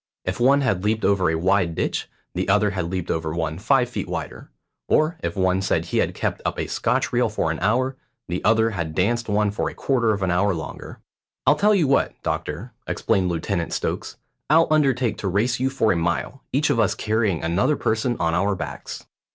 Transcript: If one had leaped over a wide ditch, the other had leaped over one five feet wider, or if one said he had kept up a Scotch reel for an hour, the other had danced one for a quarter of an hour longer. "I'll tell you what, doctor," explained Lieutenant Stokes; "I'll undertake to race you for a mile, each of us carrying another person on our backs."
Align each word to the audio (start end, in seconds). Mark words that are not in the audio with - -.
If 0.25 0.39
one 0.39 0.61
had 0.61 0.83
leaped 0.83 1.05
over 1.05 1.29
a 1.29 1.35
wide 1.37 1.75
ditch, 1.75 2.09
the 2.33 2.49
other 2.49 2.71
had 2.71 2.89
leaped 2.89 3.11
over 3.11 3.35
one 3.35 3.59
five 3.59 3.87
feet 3.87 4.07
wider, 4.07 4.49
or 4.87 5.19
if 5.21 5.35
one 5.35 5.61
said 5.61 5.85
he 5.85 5.99
had 5.99 6.15
kept 6.15 6.41
up 6.43 6.57
a 6.57 6.65
Scotch 6.65 7.13
reel 7.13 7.29
for 7.29 7.51
an 7.51 7.59
hour, 7.59 7.95
the 8.27 8.43
other 8.43 8.71
had 8.71 8.95
danced 8.95 9.29
one 9.29 9.51
for 9.51 9.69
a 9.69 9.75
quarter 9.75 10.11
of 10.11 10.23
an 10.23 10.31
hour 10.31 10.55
longer. 10.55 10.97
"I'll 11.45 11.53
tell 11.53 11.75
you 11.75 11.87
what, 11.87 12.15
doctor," 12.23 12.71
explained 12.87 13.29
Lieutenant 13.29 13.73
Stokes; 13.73 14.17
"I'll 14.49 14.65
undertake 14.71 15.19
to 15.19 15.27
race 15.27 15.59
you 15.59 15.69
for 15.69 15.91
a 15.91 15.95
mile, 15.95 16.41
each 16.51 16.71
of 16.71 16.79
us 16.79 16.95
carrying 16.95 17.43
another 17.43 17.75
person 17.75 18.17
on 18.19 18.33
our 18.33 18.55
backs." 18.55 19.05